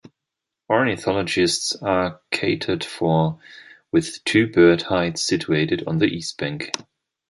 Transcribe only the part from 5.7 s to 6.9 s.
on the east bank.